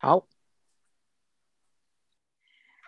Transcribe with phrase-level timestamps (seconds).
[0.00, 0.28] 好，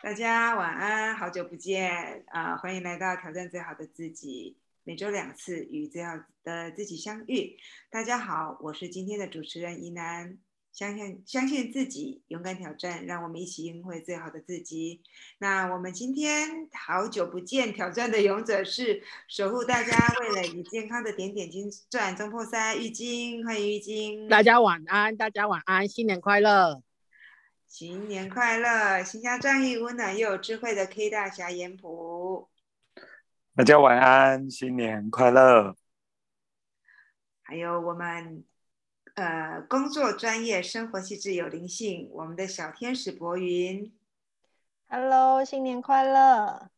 [0.00, 6.12] 大家晚安，好久不见啊、欢迎来到挑战最好的自己，每周两次与最好
[6.44, 7.56] 的自己相遇。
[7.90, 10.38] 大家好，我是今天的主持人怡楠。
[10.70, 15.02] 相信相信自己，勇敢挑战，让我们一起赢回最好的自己。
[15.38, 24.28] 那我们今天好久不见，挑战的勇者是守护大家为了你健康的点点金钻中破塞玉晶，欢迎玉晶。
[24.28, 26.80] 大家晚安，大家晚安，新年快乐！
[27.70, 29.00] 新年快乐！
[29.04, 32.48] 形象仗义、温暖又有智慧的 K 大侠严普，
[33.54, 35.76] 大家晚安，新年快乐！
[37.42, 38.44] 还有我们
[39.14, 43.96] 呃工作专业、生活细致有灵性，我们的小天使博云。
[44.88, 46.72] Hello，新年快乐！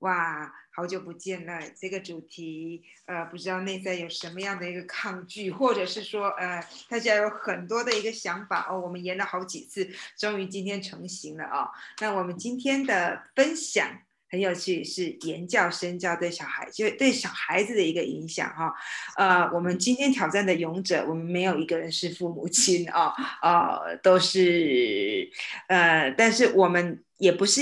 [0.00, 1.60] 哇，好久不见了！
[1.78, 8.80] 这个主题，呃，不知道内在有什么样的一个抗拒，或者是说，呃，大家有很多的一个想法哦。
[8.80, 11.68] 我们延了好几次，终于今天成型了哦。
[12.00, 13.90] 那我们今天的分享
[14.30, 18.74] 很有趣，是言教身教对小孩，就对小孩子的一个影响哈、
[19.18, 25.30] 呃，我们今天挑战的勇者，我们没有一个人是父母亲啊，呃，都是
[25.68, 27.60] 呃，但是我们也不是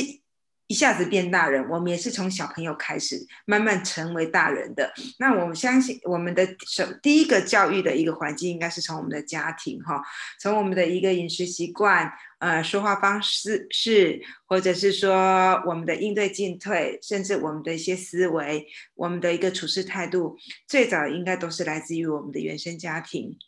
[0.69, 4.92] 一下子变大人，我们也是从小朋友开始慢慢成为大人的。
[5.19, 10.00] 那我们相信，我们的首第一个教育的一个环境，应该是从我们的家庭哈，
[10.39, 23.39] 从我们的一个饮食习惯，呃，说话方式是，或者是说我们的应对进退，甚至我们的一些思维，我们的一个处事态度，最早应该都是来自于我们的原生家庭。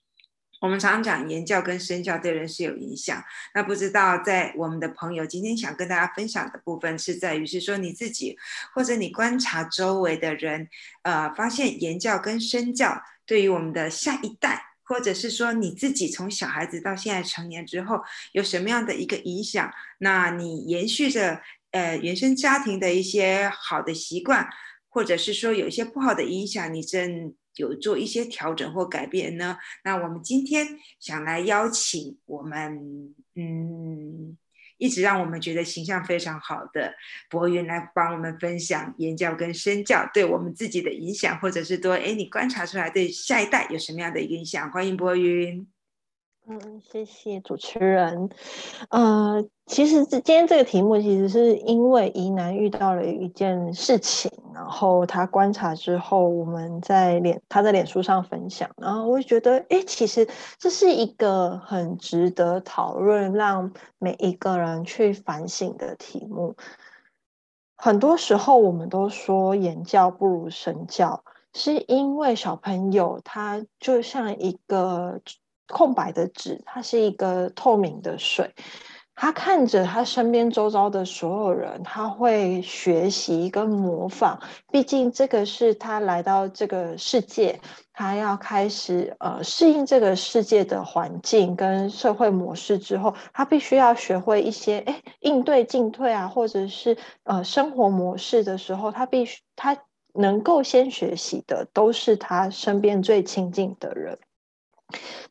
[0.60, 3.22] 我们常常讲言教跟身教对人是有影响，
[3.54, 8.36] 那不知道在我们的朋友今天想跟大家分享的部分是在于是说你自己
[8.74, 10.68] 或者你观察周围的人，
[11.02, 17.98] 呃，发现言教跟身教对于我们的下一代，或者是说你自己从小孩子到现在成年之后
[18.32, 19.72] 有什么样的一个影响？
[19.98, 24.46] 那你延续着呃原生家庭的一些好的习惯，
[24.90, 29.58] 或者是说有一些不好的影响，你正有做一些调整或改变呢？
[29.84, 30.66] 那我们今天
[30.98, 34.36] 想来邀请我们，嗯，
[34.78, 36.94] 一直让我们觉得形象非常好的
[37.28, 44.70] 博云来帮我们分享言教跟身教对我们自己的影响，或者是说，哎，你观察出来对下一代有什么样的影响？
[44.70, 45.66] 欢迎博云。
[46.52, 48.28] 嗯，谢谢主持人。
[48.88, 60.26] 呃，其实这今天这个题目，其实是因为宜南遇到了一件事情，然后他观察之后，我们在脸他在脸书上分享，然后我就觉得，哎，其实
[60.58, 66.56] 这是一个很值得讨论，让每一个人去反省的题目。
[67.76, 71.22] 很多时候，我们都说言教不如身教，
[71.54, 75.20] 是因为小朋友他就像一个
[75.70, 78.54] 空白的纸，它是一个透明的水。
[79.22, 84.40] 他看着他身边周遭的所有人，他会学习跟模仿。
[84.72, 87.60] 毕竟这个是他来到这个世界，
[87.92, 99.76] 他要开始呃适应这个世界的环境跟社会模式之后，他必须要学会一些哎应对进退啊，或者是呃生活模式的时候，他必须他
[100.14, 104.18] 能够先学习的都是他身边最亲近的人。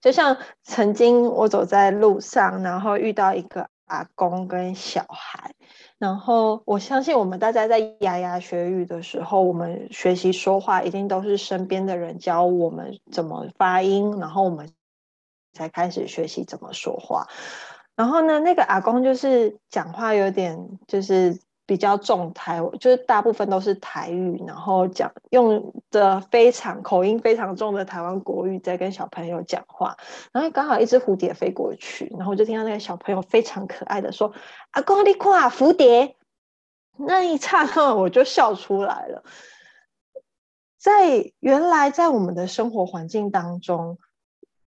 [0.02, 5.54] 就像曾经我走在路上，然后遇到一个阿公跟小孩，
[5.98, 14.72] 然后我相信我们大家在牙牙学语的时候，我们学习说话一定都是身边的人教我们怎么发音，然后我们
[15.54, 17.28] 才开始学习怎么说话。
[17.96, 21.40] 然后呢，那个阿公就是讲话有点就是。
[21.70, 29.96] 比较重台，就是大部分都是台语，然后讲用的非常口音非常重的台湾国语在跟小朋友讲话，
[30.32, 34.34] 然后刚好一只蝴蝶飞过去，然后我就听到那个小朋友非常可爱的说
[34.74, 36.16] ：“阿公你看蝴蝶。”
[36.98, 39.24] 那一刹那我就笑出来了。
[40.80, 44.00] 在原来在我们的生活环境当中，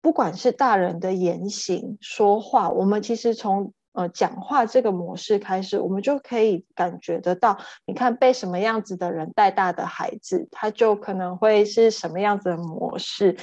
[0.02, 13.38] 不管是大人的言行说话，我们其实从呃，讲话这个模式开始，我们就可以感觉得到，你看被什么样子的人带大的孩子，他就可能会是什么样子的模式。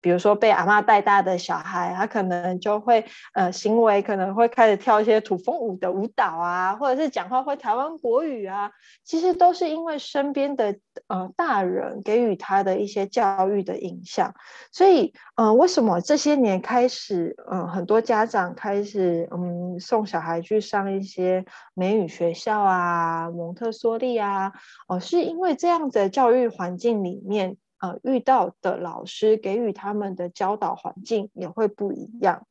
[0.00, 3.04] 比如说被阿嬷带大的小孩，他可能就会
[3.34, 8.70] 呃行为可能会开始跳一些土风舞的舞蹈啊，或者是讲话会台湾国语啊，
[9.04, 10.76] 其实都是因为身边的
[11.08, 14.34] 呃大人给予他的一些教育的影响。
[14.72, 21.44] 所以呃，为什么这些年开始，嗯、呃，很多家长开始嗯送小孩去上一些
[21.74, 24.52] 美语学校啊、蒙特梭利啊，
[24.88, 27.56] 哦、是因为这样的教育环境里面。
[27.80, 32.46] 呃，遇到的老师给予他们的教导环境也会不一样。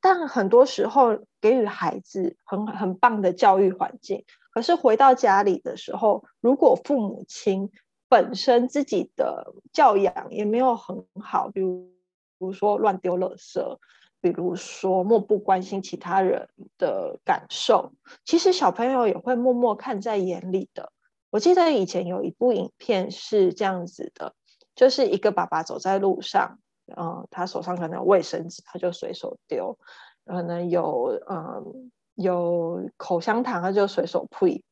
[0.00, 7.70] 但很多时候给予孩子很很棒的教育环境，可是回到家里的时候，如果父母亲
[8.08, 11.90] 本身自己的教养也没有很好，比如
[12.38, 13.78] 比如说乱丢垃圾，
[14.20, 16.48] 比如说漠不关心其他人
[16.78, 17.92] 的感受，
[18.24, 20.92] 其实小朋友也会默默看在眼里的。
[21.30, 24.34] 我记得以前有一部影片是这样子的，
[24.74, 26.58] 就是一个爸爸走在路上。
[26.96, 29.76] 嗯，他手上可能有卫生纸，他就随手丢；
[30.24, 34.64] 可能有嗯有口香糖，他就随手呸，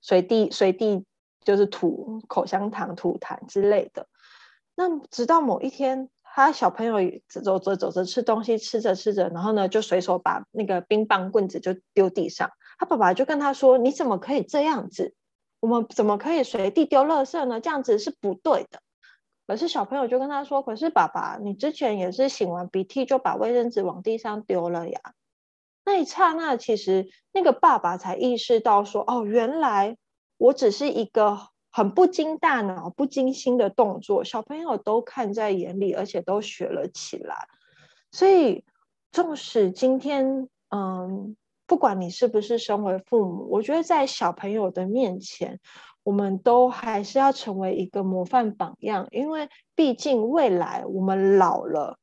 [0.00, 1.04] 随地随地
[1.44, 4.06] 就是吐口香糖、吐痰之类的。
[4.74, 6.94] 那直到某一天，他小朋友
[7.28, 12.50] 走着走着吃东西，吃着吃着，然后呢就随手把那个冰棒棍子就丢地上。
[12.78, 15.14] 他爸爸就跟他说：“你怎么可以这样子？
[15.60, 17.60] 我们怎么可以随地丢垃圾呢？
[17.60, 18.80] 这样子是不对的。”
[19.46, 25.00] 可是小朋友就跟他说：“可是爸爸，你之前也是擤完鼻涕就把卫生纸往地上丢了呀。”
[25.86, 29.96] 那一刹那，其实那个爸爸才意识到说：“哦，原来
[30.36, 37.48] 我只是一个很不经大脑、不经心的动作，小朋友都看在眼里，而且都学了起来。”
[38.12, 38.64] 所以，
[39.12, 41.36] 纵使今天，嗯，
[41.68, 45.60] 不管你是不是身为父母，我觉得在小朋友的面前。
[46.04, 51.98] 我们都还是要成为一个模范榜样，因为毕竟未来我们老了，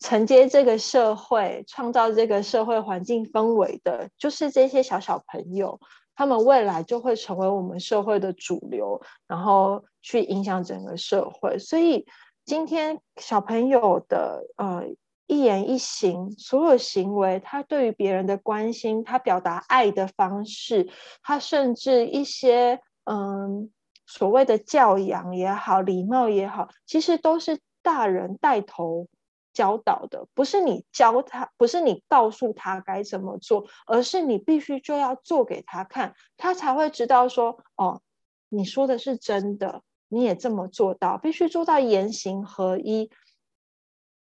[0.00, 5.80] 承接这个社会、创造这个社会环境氛围的，就是这些小小朋友，
[6.14, 11.58] 他们未来就会成为我们社会的主流，然后去影响整个社会。
[11.58, 12.06] 所以
[12.44, 14.82] 今天小朋友的呃
[15.28, 20.90] 一言一行，所有行为，他对于别人的关心，他表达爱的方式，
[21.22, 22.80] 他甚至一些。
[23.10, 23.70] 嗯，
[24.04, 29.06] 所谓的教养也好，礼貌也好，其实都是大人带头
[29.54, 38.02] 教导的，不是你教他，不是你告诉他该怎么做，而是你必须就要做给他看，他才会知道说，哦，
[38.50, 43.10] 你说的是真的，你也这么做到，必须做到言行合一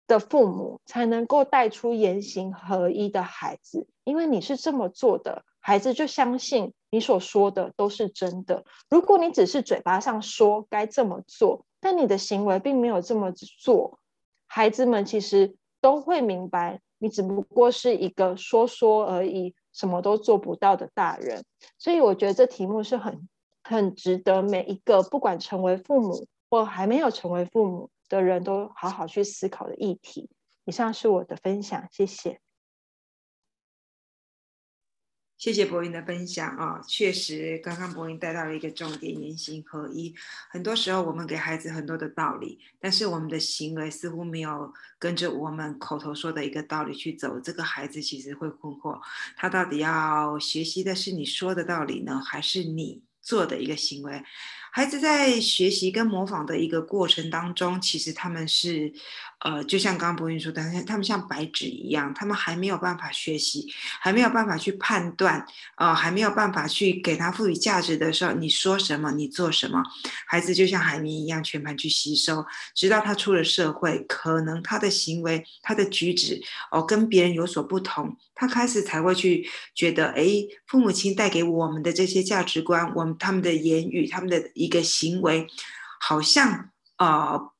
[0.08, 5.44] 的父母，才能够带出言行合一的孩子，因为你是这么做的。
[5.60, 8.64] 孩子就相信你所说的都是真的。
[8.90, 14.00] 如果你只是嘴巴上说该这么做，但你的行为并没有这么做，
[14.48, 21.44] 孩子们其实都会明白，你只不过是一个说说而已，什么都做不到的大人。
[21.78, 23.28] 所以我觉得这题目是很
[23.62, 30.30] 很值得每一个不管成为父母或还没有成为父母的人都好好去思考的议题。
[30.66, 32.42] 以上是我的分享，谢谢。
[35.38, 40.16] 谢谢博云的分享啊，确实，刚刚博云带到了一个重点，言行合一。
[40.50, 49.00] 很多时候，我们给孩子很多的道理，但是我们的行为似乎没有跟着我们口头说的一个道理去走，这个孩子其实会困惑，
[49.36, 54.24] 他到底要学习的是你说的道理呢，还是你做的一个行为？
[54.78, 58.94] 孩子在学习跟模仿的一个过程当中，其实他们是，
[59.40, 63.68] 呃，就像刚刚博云说的，他们像白纸一样，他们还没有办法学习，
[64.02, 65.46] 还没有办法去判断，
[65.76, 69.84] 呃，还没有办法去给他赋予价值的时候，你说什么，你做什么，
[70.26, 76.42] 孩子就像海绵一样全盘去吸收，直到他出了社会，可能他的行为、他的举止，
[76.72, 80.26] 哦，跟别人有所不同，他开始才会去觉得，哎，
[80.66, 84.38] 父母亲带给我们的这些价值观，我们他们的言语，他们的。
[84.54, 85.46] 一个行为
[86.00, 87.52] 好像呃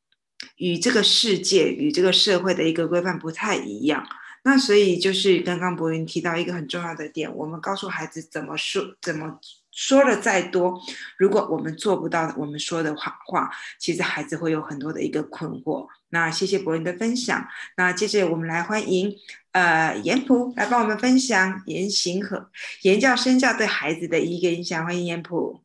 [0.58, 4.08] 与这个世界与这个社会的一个规范不太一样，
[4.44, 9.40] 那所以就是刚刚博云提到一个很重要的点，我们告诉孩子怎么说，怎么
[9.72, 10.80] 说的再多，
[11.18, 15.88] 如果我们做不到我们说的话话，其实孩子会有很多的一个困惑。
[16.10, 19.14] 那谢谢博云的分享，那接着我们来欢迎
[19.52, 22.50] 呃严普来帮我们分享言行和
[22.84, 25.62] 言教身教对孩子的一个影响，欢迎严普。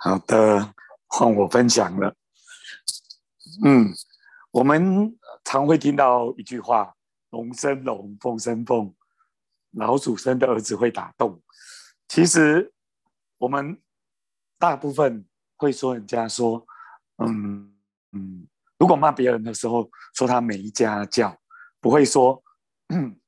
[0.00, 0.74] 好的，
[1.08, 2.14] 换我分享了。
[3.64, 3.92] 嗯，
[4.52, 6.94] 我们常会听到一句话
[7.30, 8.94] ：“龙生龙，凤生凤，
[9.72, 11.42] 老鼠生的儿子会打洞。”
[12.06, 12.72] 其实，
[13.38, 13.80] 我们
[14.58, 16.66] 大部分会说人家说
[17.18, 17.74] ：“嗯
[18.12, 18.46] 嗯，
[18.78, 21.36] 如果骂别人的时候，说他没家教，
[21.80, 22.42] 不会说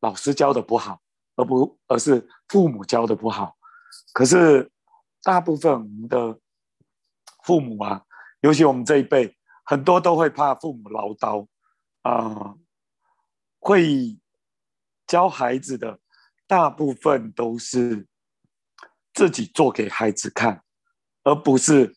[0.00, 1.00] 老师教的不好，
[1.36, 3.56] 而不而是父母教的不好。”
[4.12, 4.70] 可是，
[5.22, 6.38] 大部分我们的
[7.50, 8.04] 父母啊，
[8.42, 11.48] 尤其我们这一辈，很多都会怕父母唠叨
[12.02, 12.54] 啊，
[13.58, 14.16] 会
[15.04, 15.98] 教孩子的
[16.46, 18.06] 大部分都是
[19.12, 20.62] 自己做给孩子看，
[21.24, 21.96] 而不是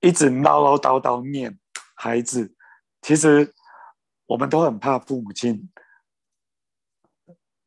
[0.00, 1.58] 一直唠唠叨叨念
[1.94, 2.54] 孩子。
[3.00, 3.50] 其实
[4.26, 5.70] 我们都很怕父母亲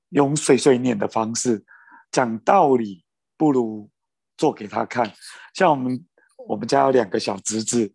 [0.10, 1.65] 用碎碎念的方式
[2.12, 3.03] 讲道理，
[3.36, 3.89] 不如
[4.38, 5.12] 做给他看。
[5.55, 6.05] 像我们
[6.47, 7.93] 我们家有两个小侄子，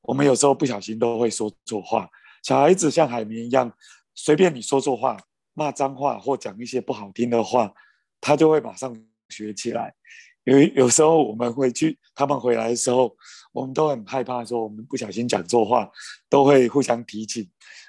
[0.00, 2.08] 我们有时候不小心都会说错话。
[2.42, 3.72] 小孩子像海绵一样，
[4.14, 5.16] 随便你说错话、
[5.54, 7.72] 骂脏话或讲一些不好听的话，
[8.20, 8.96] 他就会马上
[9.28, 9.94] 学起来。
[10.44, 13.14] 有有时候我们会去，他们回来的时候，
[13.52, 15.88] 我们都很害怕，说我们不小心讲错话，
[16.28, 17.48] 都会互相提醒。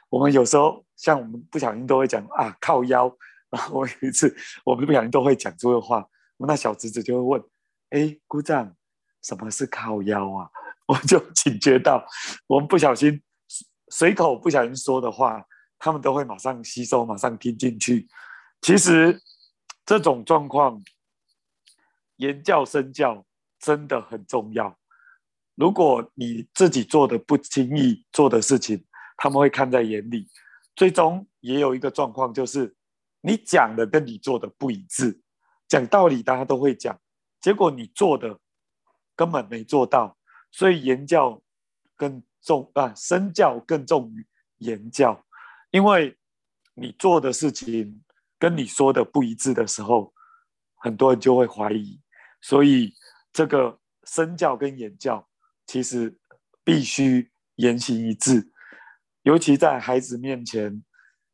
[0.10, 3.12] 我们有时候像我们不小心都会讲啊靠腰，
[3.50, 6.08] 然后我有一次我们不小心都会讲错话，
[6.38, 7.44] 那小侄子就会问：
[7.90, 8.76] 哎，姑丈，
[9.24, 10.50] 什么是靠腰啊？
[10.88, 12.06] 我就警觉到，
[12.48, 13.22] 我们不小心
[13.90, 15.44] 随口不小心说的话，
[15.80, 18.08] 他们都会马上吸收，马上听进去。
[18.62, 19.22] 其实
[19.86, 20.84] 这种状况。
[22.18, 23.26] 言教身教
[23.60, 24.78] 真的很重要。
[25.56, 28.86] 如果你自己做的不经意做的事情，
[29.18, 30.30] 他们会看在眼里。
[30.76, 32.74] 最终也有一个状况，就是
[33.22, 35.20] 你讲的跟你做的不一致。
[35.68, 36.98] 讲道理大家都会讲，
[37.42, 38.40] 结果你做的
[39.24, 40.18] 根本没做到。
[40.52, 41.42] 所以言教
[41.96, 44.28] 更重啊，身教更重于
[44.58, 45.26] 言教。
[45.72, 46.18] 因为
[46.74, 48.04] 你做的事情
[48.38, 50.14] 跟你说的不一致的时候，
[50.76, 52.02] 很多人就会怀疑。
[52.42, 52.94] 所以，
[53.32, 55.26] 这个身教跟言教
[55.66, 56.20] 其实
[56.64, 58.52] 必须言行一致，
[59.22, 60.84] 尤其在孩子面前，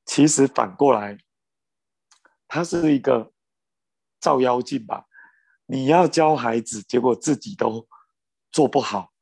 [0.06, 1.18] 其实反过来，
[2.48, 3.34] 他是一个
[4.22, 5.08] 照妖镜吧。
[5.70, 7.88] 你要教孩子，结果自己都
[8.52, 9.14] 做不好，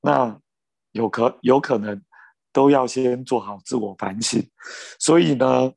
[0.00, 0.40] 那
[0.90, 2.02] 有可有可能
[2.52, 4.50] 都要先做好自我反省。
[4.98, 5.72] 所以呢，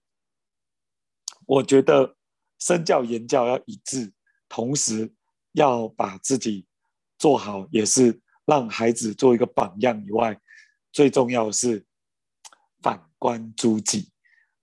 [1.45, 2.15] 我觉得
[2.59, 4.11] 身教言教要一致，
[4.49, 5.13] 同时。
[5.53, 6.67] 要把自己
[7.17, 9.99] 做好，也是让孩子做一个榜样。
[10.05, 10.39] 以外，
[10.91, 11.83] 最重要的是
[12.83, 14.11] 反观诸己。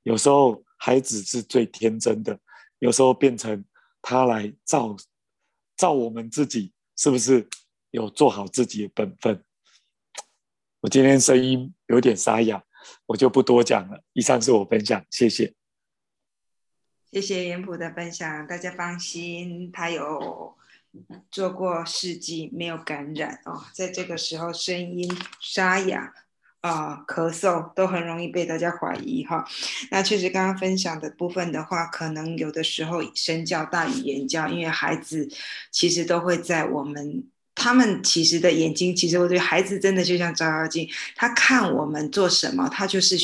[0.05, 2.39] 有时候孩子是最天真的，
[2.79, 3.65] 有时候变成
[4.01, 4.97] 他来照
[5.77, 7.49] 照我们自己，是不是
[7.91, 9.45] 有做好自己的本分？
[10.81, 12.65] 我今天声音有点沙哑，
[13.07, 14.03] 我就不多讲了。
[14.13, 15.55] 以上是我分享，谢谢。
[17.13, 20.57] 谢谢严普的分享，大家放心，他有。
[21.31, 25.07] 做过试剂没有感染哦，在这个时候声音
[25.43, 26.15] 沙哑
[26.67, 29.45] 啊，咳嗽都很容易被大家怀疑哈。
[29.91, 35.29] 那确实刚刚分享的部分的话，可能有的时候身教大于言教，因为孩子
[35.71, 37.25] 其实都会在我们。
[37.57, 43.17] 他们其实的眼睛，其实我觉得孩子真的就像照妖镜，他看我们做什么，他就是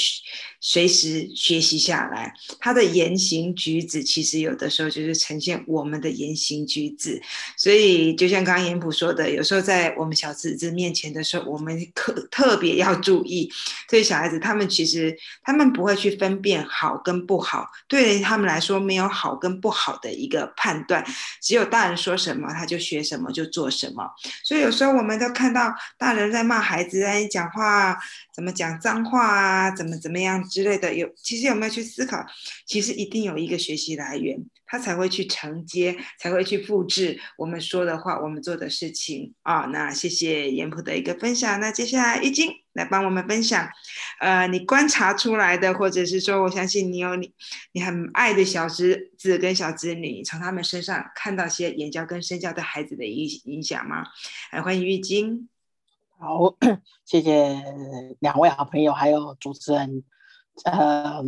[0.59, 2.33] 随时学习下来。
[2.59, 7.23] 他的言行举止，其实有的时候就是呈现我们的言行举止。
[7.57, 13.53] 所以，就像刚刚严普说的，有时候在我们小侄子面前的时候，我们特特别要注意。
[13.89, 21.05] 对小孩子，他们其实他们不会去分辨好跟不好，对他们来说没有好跟不好的一个判断，
[21.43, 24.11] 只有大人说什么，他就学什么，就做什么。
[24.45, 27.99] 所以有时候我们都看到大人在骂孩子，在讲话
[28.35, 30.95] 怎么讲脏话啊，怎么怎么样之类的。
[30.95, 32.25] 有其实有没有去思考？
[32.67, 34.39] 其实一定有一个学习来源，
[34.73, 39.67] 他才会去承接，才会去复制我们说的话，我们做的事情啊。
[39.67, 41.61] 那谢谢严普的一个分享。
[41.61, 42.51] 那接下来玉晶。
[42.75, 43.69] 来帮我们分享，
[44.19, 47.31] 呃，你观察出来的，或者是说，我相信你有你
[47.73, 54.07] 你很爱的小侄子跟小侄女，从他们身上看到些言教跟身教对孩子的影影响吗？
[54.53, 55.51] 来，欢迎玉晶。
[56.19, 56.57] 好，
[57.05, 57.63] 谢谢
[58.21, 60.03] 两位好朋友，还有主持人，
[60.65, 61.23] 呃，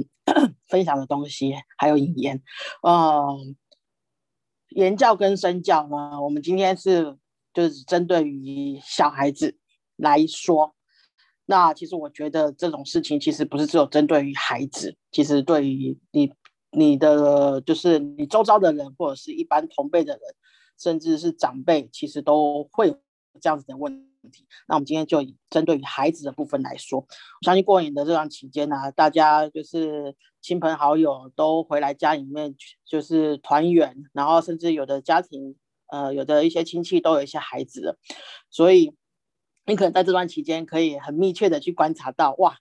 [0.69, 2.43] 分享的东西，还有引言。
[2.83, 3.57] 嗯，
[4.71, 7.16] 言教跟身教呢，我们今天是
[7.52, 9.57] 就是针对于小孩子
[9.97, 10.75] 来说。
[11.47, 16.33] 那其实我觉得这种事情其实不是只有针对于孩子，其实对于你、
[16.71, 20.23] 你的就是你周遭的人，或者是一般同辈的人，
[20.78, 22.99] 甚至是长辈，其实都会有
[23.40, 24.09] 这样子的问
[24.66, 32.54] 那我们今天就以针对于孩子的部分来说，我相信过年的这段期间呢，大家就是亲朋好友都回来家里面
[32.85, 37.99] 就是团圆，然后甚至有的家庭，呃，有的一些亲戚都有一些孩子，
[38.50, 38.95] 所以。
[39.66, 42.59] 你可能在这段期间可以很密切的去观察到，哇，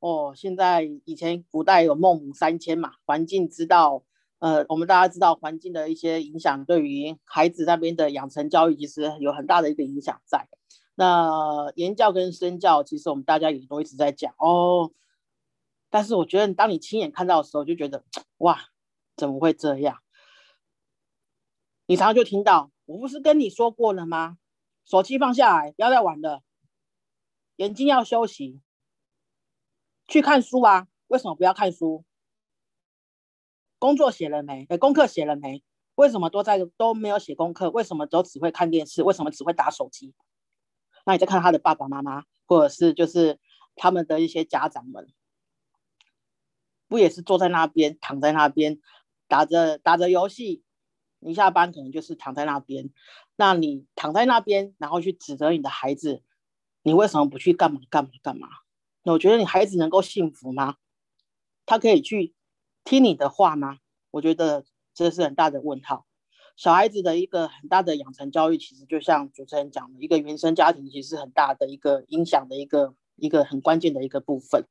[0.00, 4.04] 哦，现在以前古代有孟母三迁嘛，环境知道，
[4.38, 10.46] 呃，我们大家知道环境的一些影响，对于孩子那边的养成教育其实有很大的一个影响在。
[10.94, 14.92] 那言教跟身教，其实我们大家也都一直在讲哦，
[15.90, 18.04] 但是我觉得当你亲眼看到的时候，就觉得
[18.38, 18.58] 哇，
[19.16, 20.02] 怎么会这样？
[21.86, 24.38] 你常常就听到，我不是跟你说过了吗？
[24.84, 26.42] 手机放下来，不要再玩了。
[27.56, 28.60] 眼睛要休息，
[30.08, 32.04] 去看书啊，为什么不要看书？
[33.78, 34.66] 工作写了没？
[34.68, 35.62] 哎，功课写了没？
[35.94, 37.70] 为什么都在都没有写功课？
[37.70, 39.02] 为什么都只会看电视？
[39.02, 40.14] 为什么只会打手机？
[41.04, 43.38] 那你再看他的爸爸妈妈，或者是就是
[43.76, 45.08] 他们的一些家长们，
[46.88, 48.80] 不也是坐在那边，躺在那边，
[49.28, 50.62] 打着打着游戏？
[51.18, 52.90] 你下班可能就是躺在那边，
[53.36, 56.22] 那你躺在那边，然后去指责你的孩子，
[56.82, 58.48] 你为什么不去干嘛干嘛干嘛？
[59.02, 60.76] 那我觉得你孩子能够幸福吗？
[61.66, 62.34] 他可以去。
[62.84, 63.78] 听你的话吗？
[64.10, 66.04] 我觉得这是很大的问号。
[66.56, 74.66] 小孩子的一个很大的养成教育，其实就像主持人讲的，一个原生家庭其实很大的一个影响的一个一个很关键的一个部分。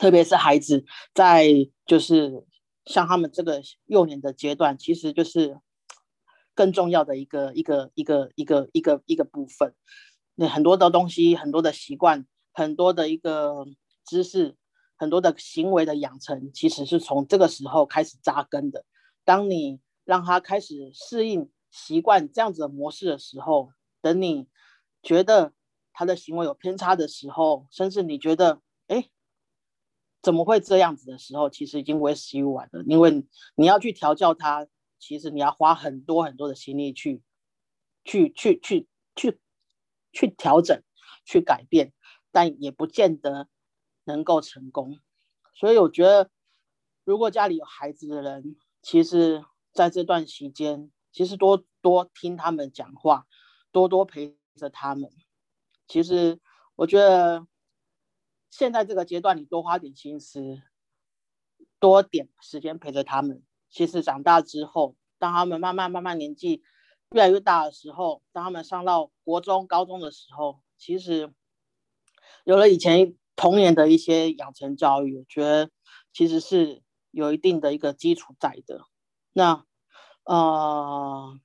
[0.00, 0.84] 特别是孩子
[1.14, 1.46] 在
[1.86, 2.46] 就是
[2.84, 5.58] 像他们这个幼年的阶段，其实就是
[6.54, 9.74] 更重要的一个一个一个一个一个一个部分。
[10.34, 13.66] 那很多的东西，很多的习惯，很多的一个
[14.06, 14.56] 知识。
[14.98, 18.84] 很多的行为的养成，其实是从这个时候开始扎根的。
[19.24, 24.48] 当你让他开始适应、习惯这样子的模式的时候，等你
[25.02, 25.52] 觉得
[25.92, 29.08] 他的行为有偏差的时候，甚至你觉得哎
[30.22, 32.82] 怎么会这样子的时候，其实已经为时已晚了。
[32.86, 34.66] 因为你要去调教他，
[34.98, 37.22] 其实你要花很多很多的心力去、
[38.04, 39.40] 去、去、去、去、
[40.12, 40.82] 去调整、
[41.24, 41.92] 去改变，
[42.30, 43.48] 但也不见得。
[44.04, 44.98] 能够成功，
[45.54, 46.28] 所以我觉得，
[47.04, 53.26] 如果家里有孩子的人，其实在这段期间，其实多多听他们讲话，
[53.70, 55.10] 多多陪着他们。
[55.88, 56.40] 其实
[56.76, 57.46] 我觉得，
[58.50, 60.62] 现在这个阶段，你多花点心思，
[61.78, 63.42] 多点时间陪着他们。
[63.70, 66.62] 其实长大之后，当他们慢慢慢慢年纪
[67.10, 71.32] 越来越大的时候，当他们上到国中、高中的时候，其实
[72.44, 73.16] 有了以前。
[73.34, 75.70] 童年的一些养成教育，我觉得
[76.12, 78.84] 其实是有一定的一个基础在的。
[79.32, 79.64] 那
[80.24, 81.38] 呃，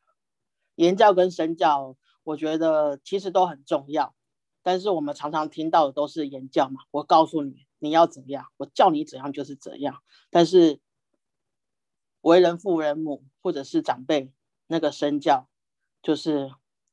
[0.76, 4.14] 言教跟身教，我觉得其实都很重要。
[4.62, 10.02] 但是我们常常听到的都是言教嘛，我告诉你你要怎样，我叫你怎样就是怎样。
[10.30, 10.80] 但是
[12.22, 14.34] 为人父人母或者是长辈，
[14.68, 15.48] 那个身教，
[16.04, 16.52] 就是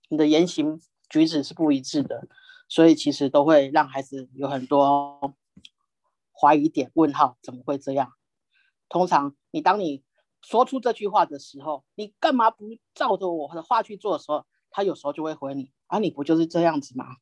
[0.09, 2.29] 你的言行举止是不一致的。
[2.67, 5.35] 所以其实都会让孩子有很多
[6.33, 8.13] 怀疑点、问号，怎么会这样？
[8.89, 10.03] 通常你当你
[10.45, 17.17] 说出这句话的时候，你干嘛不照着我的话去做的时候，他有时候就会回你：啊，你不就是这样子吗？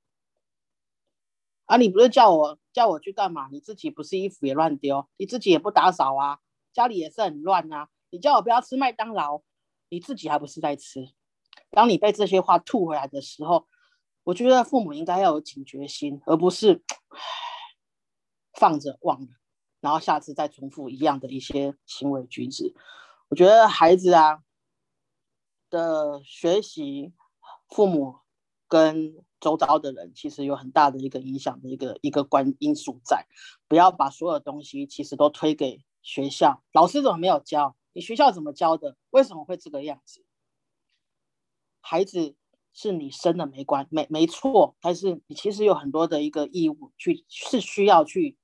[1.67, 3.49] 啊，你不是叫我叫我去干嘛？
[3.53, 6.41] 你自己不是衣服也乱丢，你自己也不打扫啊，
[6.73, 7.89] 家里也是很乱啊。
[8.11, 9.43] 你叫我不要吃麦当劳，
[9.89, 11.13] 你自己还不是在吃？
[11.71, 13.69] 当你被这些话吐回来的时候，
[14.25, 16.83] 我觉得父母应该要有警觉心，而不是
[18.59, 19.29] 放着忘了，
[19.81, 22.75] 然后下次再重复一样的一些行为举止。
[23.33, 24.43] 我觉得孩子啊
[25.71, 27.15] 的学习，
[27.71, 28.17] 父母
[28.69, 33.27] 跟周遭的人其实有很大的一个影响的一个一个关因素在。
[33.69, 37.75] 不要把所有东西其实都推给学校，老师怎么没有教？
[37.95, 38.99] 你学校怎么教的？
[39.09, 40.23] 为什么会这个样子？
[41.81, 42.37] 孩子。
[42.75, 48.39] 是你生的没关没没错，但是你其实有很多的一个义务去是需要去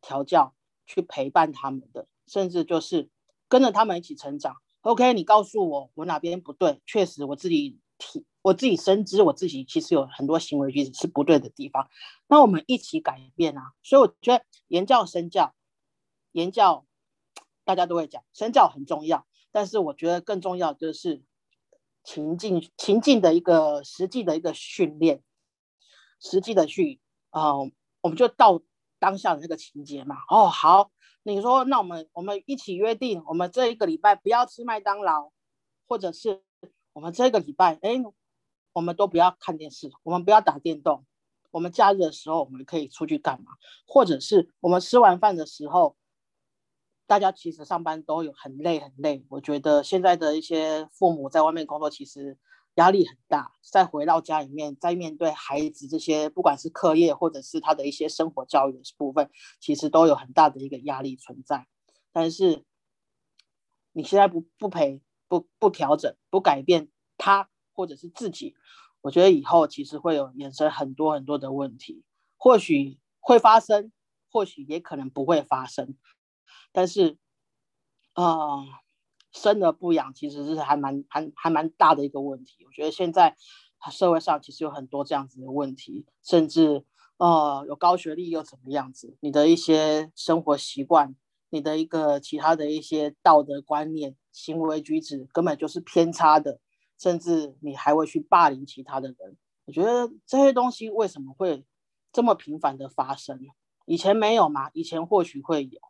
[0.00, 0.54] 调教、
[0.86, 3.10] 去陪伴他们的，甚至就是
[3.48, 4.56] 跟着他们一起成长。
[4.82, 11.88] OK，你告诉我我哪边不对，确实我自己体我自己深知我自己其实有很多行为举止是不对的地方，
[12.28, 13.72] 那我们一起改变啊。
[13.82, 15.54] 所以我觉得言教身教，
[16.32, 16.86] 言教
[17.64, 21.22] 大家都会讲，身教很重要，但是我觉得更重要就是。
[22.06, 25.22] 情境情境的一个实际的一个训练，
[26.20, 27.54] 实际的去啊，
[28.02, 28.60] 我们就到
[29.04, 30.16] 当下的那个情节嘛。
[30.30, 30.90] 哦，好，
[31.22, 35.30] 你说那我们我们一起约定，我们这一个礼拜不要吃麦当劳，
[35.86, 36.42] 或者是
[36.94, 38.02] 我们这个礼拜哎，
[38.72, 41.04] 我们都不要看电视，我们不要打电动，
[41.50, 43.52] 我们假日的时候我们可以出去干嘛？
[43.86, 45.96] 或者是我们吃完饭的时候。
[47.06, 52.38] 大家其实上班都有很累很累，我觉得现在的一些父母在外面工作，其实
[52.74, 53.52] 压力很大。
[53.62, 61.66] 再回到家里面，在面对孩子这些，不管是课业或者是他的一些生活教育的部分，其实都有很大的一个压力存在。
[62.12, 62.64] 但是
[63.92, 68.54] 你现在不不陪不不调整不改变他或者是自己，
[69.00, 72.04] 我觉得以后其实会有衍生很多很多的问题，
[72.36, 73.90] 或许会发生，
[74.30, 75.96] 或许也可能不会发生。
[76.70, 77.18] 但是，
[78.12, 78.83] 啊，
[79.34, 82.64] 生而不养其实是还蛮还还蛮大的一个问题。
[82.64, 83.36] 我觉得现在
[83.90, 86.86] 社会上其实有很多这样子的问题，甚至
[87.18, 89.16] 呃，有高学历又怎么样子？
[89.20, 91.14] 你的一些生活习惯，
[91.50, 96.60] 你的一个其他的一些道德观念、行为举止，根本就是偏差的，
[96.98, 99.36] 甚至你还会去霸凌其他的人。
[99.66, 101.64] 我觉得这些东西为什么会
[102.12, 103.38] 这么频繁的发生？
[103.86, 104.70] 以前没有吗？
[104.72, 105.80] 以前或许会有，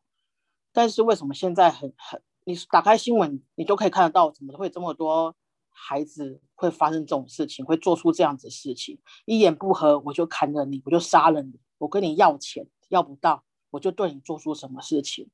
[0.72, 2.22] 但是为什么现在很很？
[2.44, 5.34] 你打开新闻，你就可以看得到，怎么会这么多
[5.70, 9.00] 孩子会发生这种事情，会做出这样子的事情？
[9.24, 15.30] 一言不合我就砍了你，我就杀了你，我跟你要钱要不到，我就对你做出什么事情？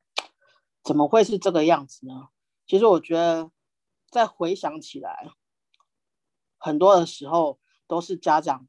[0.85, 2.29] 怎么会是这个样子呢？
[2.66, 3.51] 其实我觉得，
[4.09, 5.31] 再回想起来，
[6.59, 8.68] 很多的时候都是家长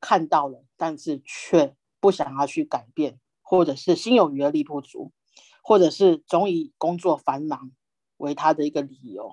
[0.00, 5.12] 看到了，但是却不想要去改变，或者是心有余而力不足。
[5.66, 7.72] 或者是总以工作繁忙
[8.18, 9.32] 为他的一个理由，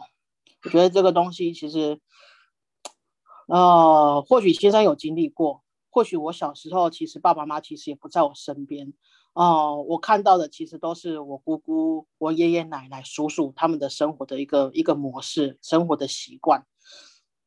[0.63, 2.00] 我觉得这个东西其实，
[3.48, 8.94] 呃，或许先生有经历过，或许我小时候其实爸爸妈妈其实也不在我身边，
[9.34, 16.65] 哦，我看到的其实都是我姑姑、我爷爷奶奶、叔叔他们的生活的一个一个模式、生活的习惯，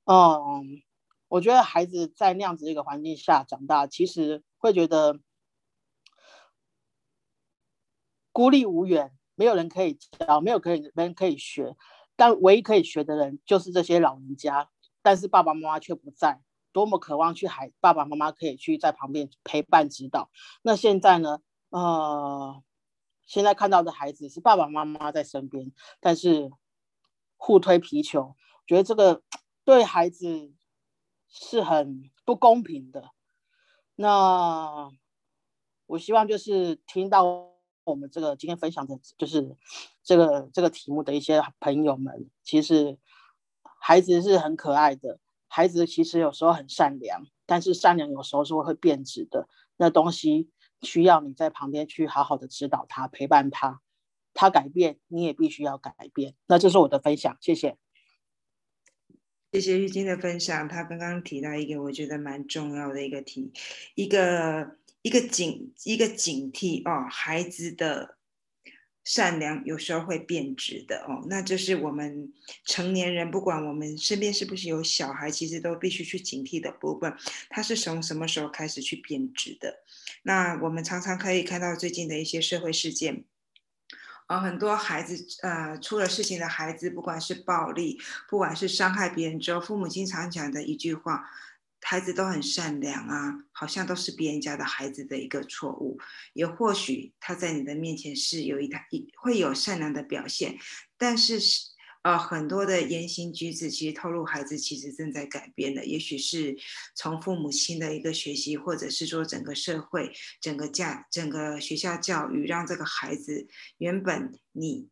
[0.05, 0.83] 嗯，
[1.29, 5.21] 我觉得孩子在那样子一个环境下长大，其实会觉得。
[8.35, 11.77] 孤立无援，没有人可以教，没有可以人可以学，
[12.17, 14.69] 但唯一可以学的人就是这些老人家。
[15.03, 16.43] 但是爸爸妈妈却不在，
[16.73, 20.31] 多么渴望去孩爸爸妈妈可以去在旁边陪伴指导。
[20.63, 21.39] 那现在呢？
[21.71, 22.61] 呃，
[23.25, 25.71] 现在看到的孩子是爸爸妈妈在身边，
[26.01, 26.51] 但是
[27.37, 28.35] 互推皮球，
[28.67, 29.23] 觉得这个
[29.65, 30.53] 对孩子
[31.29, 33.11] 是很不公平的。
[33.95, 34.91] 那
[35.87, 37.54] 我希望就是听到。
[37.85, 39.57] 我们这个今天分享的就是
[40.03, 42.99] 这个这个题目的一些朋友们，其实
[43.79, 49.49] 孩子是很可爱的，孩子其实有时候很善良，但是善良有时候是会变质的。
[49.77, 53.83] 那东西需要你在旁边去好好的指导他，陪伴他，
[54.33, 56.35] 他改变你也必须要改变。
[56.47, 57.77] 那这是我的分享，谢谢。
[59.53, 63.53] 谢谢玉晶的分享，他刚刚提到一个我觉得蛮重要的一个题，
[63.95, 64.79] 一个。
[65.05, 68.17] 一个警一个警惕哦，孩子的
[69.05, 72.33] 善良有时候会变质的哦，那这是我们
[72.65, 77.15] 成年人，不管我们身边是不是有小孩，其实都必须去警惕的部分。
[77.51, 79.81] 他是从什么时候开始去变质的？
[80.23, 83.25] 那我们常常可以看到最近的一些社会事件，
[84.25, 91.29] 啊，很多孩子呃出了事情的孩子，不管是暴力，不管是伤害别人之后，父母经常讲的一句话。
[91.87, 95.99] 孩子都很善良啊，好像都是别人家的孩子的一个错误，
[96.33, 100.57] 也或许他在你的面前是有一台一会有善良的表现，
[100.97, 101.69] 但是是
[102.03, 106.57] 呃很多的言行举止其实透露孩子其实正在改变的，也许是
[106.95, 114.89] 从父母亲的一个学习，或者是说整个社会整个家整个学校教育，让这个孩子原本你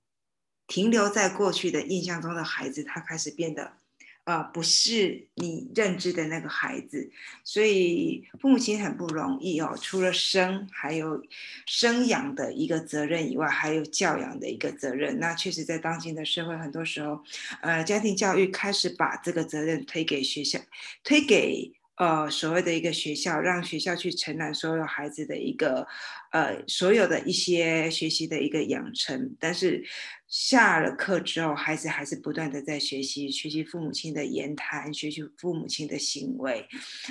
[0.67, 3.82] 停留在过去的印象中的孩子，他开始变得。
[4.25, 7.11] 呃，不是你认知的那个孩子，
[7.43, 9.77] 所以父母亲很不容易哦。
[9.81, 11.21] 除了生，还有
[11.67, 15.19] 生养的一个责任以外，还有教养的一个责任。
[15.19, 17.21] 那确实，在当今的社会，很多时候，
[17.63, 20.61] 呃，家庭教育开始把这个责任推给学校，
[21.03, 21.73] 推给。
[22.03, 25.87] 呃，所谓的一个学校，让学校去承揽所有孩子的一个，
[26.33, 29.37] 呃，所有的一些学习的一个养成。
[29.39, 29.85] 但是
[30.27, 36.67] 下了课之后，孩子还是不断的在学习，学习父母亲的言谈，学习父母亲的行为。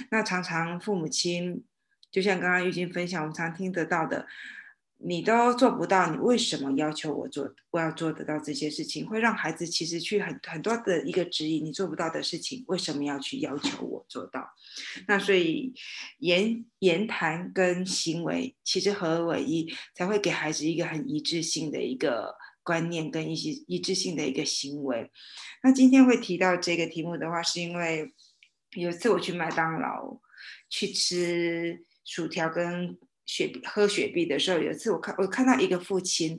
[0.10, 1.64] 那常常父母亲，
[2.12, 4.28] 就像刚刚玉晶分享，我们常听得到的。
[5.04, 7.54] 你都做不到，你为什么要求我做？
[7.72, 14.48] 我要做得到这些事情，会让孩子其实去很很多的一个质疑，你做不到的事情，为什么要去要求我做到？
[15.08, 15.74] 那所以
[16.20, 25.10] 言言谈跟行为其实合而为一，才会给孩子一个很一致性的一个观念跟一些一致性的一个行为。
[25.64, 28.14] 那今天会提到这个题目的话，是因为
[28.76, 30.20] 有一次我去麦当劳
[30.70, 33.00] 去吃薯条跟。
[33.32, 36.38] 雪碧喝雪碧的时候，有一次我看我看到一个父亲，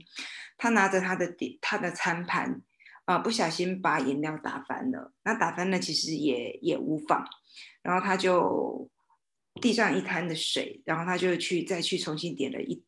[0.59, 2.61] 他拿着他的点他的餐盘，
[3.07, 5.15] 啊，不小心把饮料打翻了。
[5.25, 7.25] 那打翻了其实也也无妨，
[7.83, 8.91] 然后他就
[9.63, 12.85] 地上一滩的水，然后他就去再去重新点了一。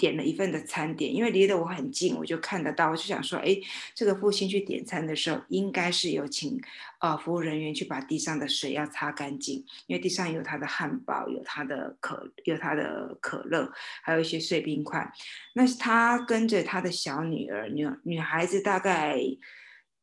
[0.00, 2.90] 点了一份的餐点，因为离得我很近，我就看得到。
[2.90, 3.54] 我就想说，哎，
[3.94, 6.58] 这个父亲去点餐的时候，应该是有请
[7.00, 13.70] 呃服务人员去把地上的水要擦干净，因为地上有他的汉堡，有他的可，有他的可乐，
[14.02, 15.06] 还有一些碎冰块。
[15.54, 19.20] 那他跟着他的小女儿，女女孩子大概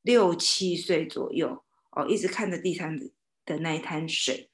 [0.03, 2.95] 六七岁左右，哦，一直看着地上
[3.45, 4.51] 的那一滩水。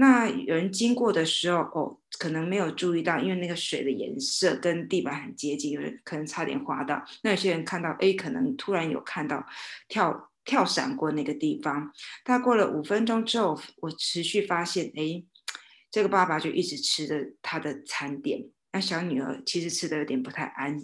[0.00, 7.04] 那有人经过的时候，哦，可能没有注意到，因为那个水的颜色跟地板很接近，有人可能差点滑到。
[7.24, 9.44] 那有些人看到，哎，可能突然有看到
[9.88, 11.92] 跳跳闪过那个地方。
[12.22, 15.24] 大概过了五分钟之后，我持续发现，哎，
[15.90, 20.80] 这个爸爸就一直吃着他的餐点，那小女儿其实吃的有点不太安，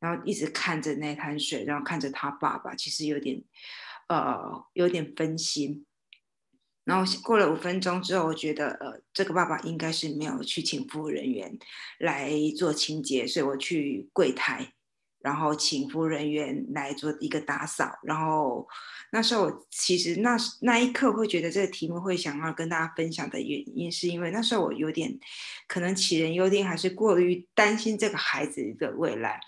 [0.00, 3.40] 然后一直看着那滩水，然后看着他爸爸，其实有点，
[4.08, 5.84] 呃，有点分心。
[6.88, 11.58] 然后过了五分钟之后，我觉得呃，这个爸爸应该是没有去请服务人员
[11.98, 14.72] 来做清洁，所以我去柜台，
[15.20, 17.98] 然后请服务人员来做一个打扫。
[18.04, 18.66] 然后
[19.12, 25.14] 那时候我其实那那一刻会觉得这个题目会想要跟大家分享的原因，是因为那时候我有点
[25.66, 29.38] 可能杞人忧天，还是过于担心这个孩子的未来。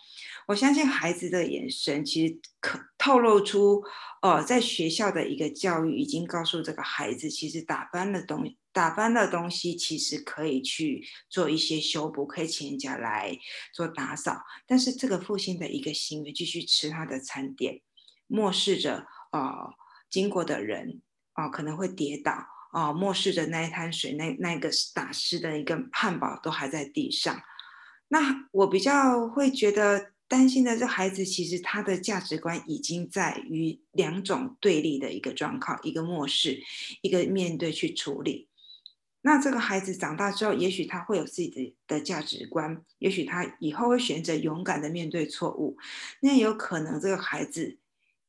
[0.50, 3.84] 我相信孩子的眼神其实可透露出，
[4.20, 13.38] 呃，在学校的一个教育已经告诉这个孩子，其实打翻的东打翻的东西其实可以去做一些修补，可以请人家来
[13.72, 14.42] 做打扫。
[14.66, 17.80] 但是这个父亲的一个行为，继续吃他的餐点，
[18.26, 19.72] 漠视着呃
[20.10, 21.00] 经过的人
[21.34, 27.40] 啊可能会跌倒啊，漠视着那一滩水，那那个打湿的一个汉堡都还在地上。
[28.08, 30.09] 那我比较会觉得。
[30.30, 36.62] 担心的这孩子，其实他的价值观已经在于两种对立的一个状况，一个漠视，
[37.02, 38.48] 一个面对去处理。
[39.22, 45.76] 那这个孩子长大之后，也许他会有自己的价值观，也许他以后会选择勇敢的面对错误。
[46.20, 47.80] 那有可能这个孩子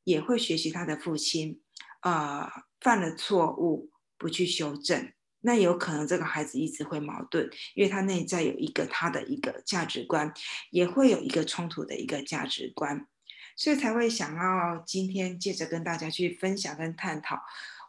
[0.04, 1.62] 也会学习他的父亲，
[2.00, 5.14] 啊，犯了错误不去修正。
[5.42, 10.34] 那有可能这个孩子一直会矛盾，因为他内在有一个他的一个价值观，
[10.70, 13.08] 也会有一个冲突的一个价值观，
[13.56, 17.42] 所以才会想要今天借着跟大家去分享跟探讨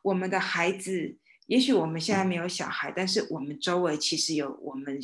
[0.03, 1.19] 我们的孩子。
[1.47, 4.99] 也许我们现在没有小孩，但是我们周围其实有我们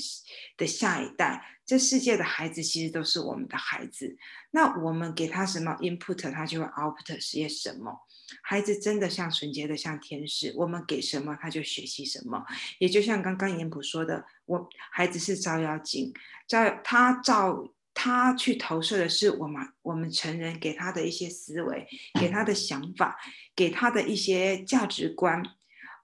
[0.57, 1.45] 的下一代。
[1.67, 4.17] 这世界的孩子其实都是我们的孩子。
[4.53, 8.01] 那我们给他什么 input，他就会 output 些什么。
[8.43, 12.45] 孩子真的像纯洁的像天使，我们给什么他就学习什么。
[12.79, 16.12] 也就像刚刚严普说的，我孩子是照妖镜，
[16.47, 21.87] 照他照他去投射的是我们我们成人给他的一些思维，
[22.21, 23.19] 给他的想法，
[23.57, 25.43] 给他的一些价值观，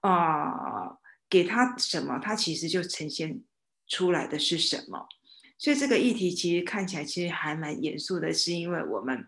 [0.01, 0.97] 啊，
[1.29, 3.41] 给他什么，他其实就呈现
[3.87, 5.07] 出来的是什么。
[5.57, 9.27] 所以这个议题其实看起来其实还蛮严肃的，是因为我们。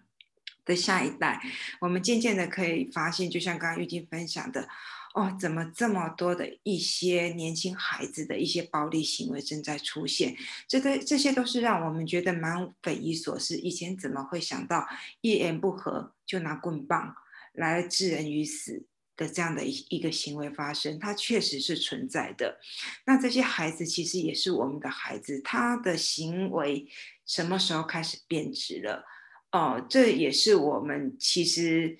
[0.67, 1.41] 的下一代，
[1.79, 4.67] 我们渐渐的可以发现，就像刚刚玉晶分享的，
[5.15, 10.35] 哦，怎么这么多的一些年轻孩子的一些暴力行为正在出现？
[10.67, 13.57] 这个这些都是让我们觉得蛮匪夷所思。
[13.57, 14.85] 以前怎么会想到
[15.21, 17.15] 一言不合就拿棍棒
[17.53, 20.99] 来置人于死的这样的一一个行为发生？
[20.99, 22.59] 它确实是存在的。
[23.05, 26.87] 那这些孩子其实也是我们的孩子，他的行为
[27.25, 29.03] 什么时候开始变质了？
[29.51, 31.97] 哦，这也是我们其实，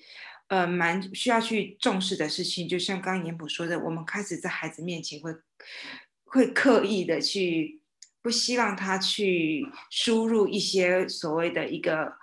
[0.48, 2.68] 呃，蛮需要去重视的事情。
[2.68, 5.32] 就像刚刚严普说的，我们开始在孩子面前会，
[6.24, 7.80] 会刻意的去，
[8.22, 12.14] 不希望他去输入一些所谓的一个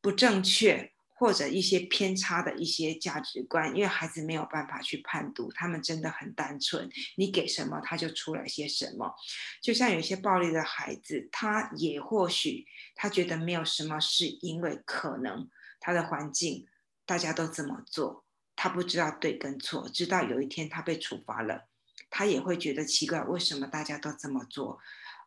[0.00, 0.93] 不正确。
[1.24, 9.14] 或者一些偏差的一些价值观，因为孩子没有办法去判读，他们真的很单纯，你给什么他就出来些什么。
[9.62, 15.48] 就像有些暴力的孩子，他也或许他觉得没有什么，是因为可能
[15.80, 16.66] 他的环境
[17.06, 21.68] 大家都这么做，他不知道对跟错，直到有一天他被处罚了，
[22.10, 24.78] 他也会觉得奇怪，为什么大家都这么做？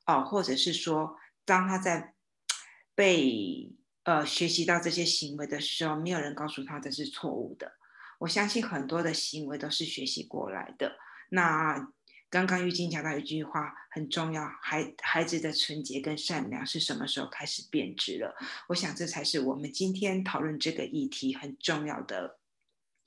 [0.06, 2.14] 哦，或者是说，当他在
[2.94, 3.74] 被。
[4.08, 7.74] 呃，学习到这些行为的时候，没有人告诉他这是错误的。
[8.20, 10.96] 我相信很多的行为都是学习过来的。
[11.30, 11.92] 那
[12.30, 18.34] 刚刚玉晶讲到一句话很重要，孩孩子的纯洁跟善良是什么时候开始变质了？
[18.70, 22.37] 我想这才是我们今天讨论这个议题很重要的。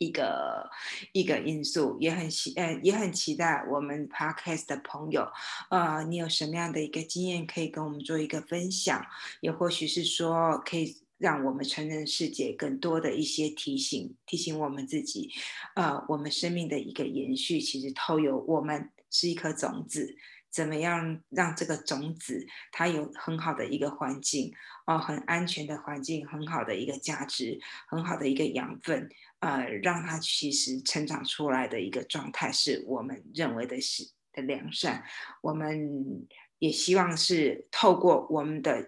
[0.00, 0.70] 一个
[1.12, 5.28] 一个因素也很期呃也很期待我们 podcast 的朋友，
[5.68, 9.04] 呃，你有什么样的一个经验可以跟我们做一个分享？
[9.42, 15.30] 也或许是说可以让我们成人世界更多的一些提醒，提醒我们自己，
[15.76, 20.16] 呃，我们生命的一个延续，其实都有我们是一颗种子，
[20.50, 24.52] 怎么样让这个种子它有很好的一个环境，
[24.86, 29.08] 哦，很安全的环境，很好的一个价值，很好的一个养分。
[29.40, 35.02] 呃，让它其实成长出来的一个状态，是我们认为的是的良善。
[35.40, 36.26] 我们
[36.58, 38.86] 也希望是透过我们的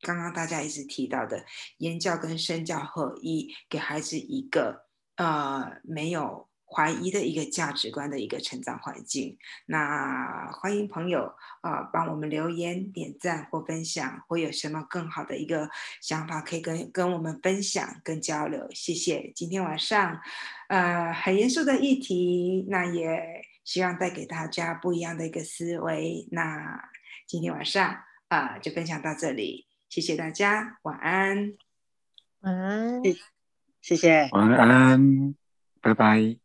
[0.00, 1.46] 刚刚大家一直提到的
[1.78, 9.38] 言教跟身教合一，给孩子一个呃没有怀疑的一个价值观的一个成长环境。
[9.66, 18.66] 那欢迎朋友啊，帮我们留言、点赞或分享，或有什么更好的一个想法可以跟跟我们分享、跟交流。
[18.72, 19.30] 谢谢。
[19.36, 20.20] 今天晚上，
[20.68, 26.26] 呃，很严肃的议题，那也希望带给大家不一样的一个思维。
[26.32, 26.90] 那
[27.28, 31.54] 今天晚上啊，就分享到这里，谢谢大家，晚安。
[32.40, 33.02] 晚安。
[33.80, 34.28] 谢谢。
[34.32, 35.34] 晚安，
[35.80, 36.43] 拜拜。